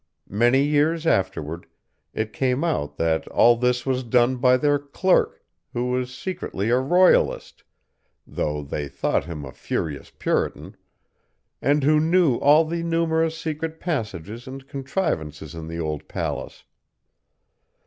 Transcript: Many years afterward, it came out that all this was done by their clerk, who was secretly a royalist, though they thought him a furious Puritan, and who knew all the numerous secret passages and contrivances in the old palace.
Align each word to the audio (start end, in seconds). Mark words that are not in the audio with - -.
Many 0.31 0.63
years 0.63 1.05
afterward, 1.05 1.67
it 2.11 2.33
came 2.33 2.63
out 2.63 2.97
that 2.97 3.27
all 3.27 3.55
this 3.55 3.85
was 3.85 4.03
done 4.03 4.37
by 4.37 4.57
their 4.57 4.79
clerk, 4.79 5.43
who 5.73 5.91
was 5.91 6.11
secretly 6.11 6.71
a 6.71 6.79
royalist, 6.79 7.63
though 8.25 8.63
they 8.63 8.87
thought 8.87 9.25
him 9.25 9.45
a 9.45 9.51
furious 9.51 10.09
Puritan, 10.09 10.75
and 11.61 11.83
who 11.83 11.99
knew 11.99 12.37
all 12.37 12.65
the 12.65 12.81
numerous 12.81 13.37
secret 13.37 13.79
passages 13.79 14.47
and 14.47 14.67
contrivances 14.67 15.53
in 15.53 15.67
the 15.67 15.79
old 15.79 16.07
palace. 16.07 16.63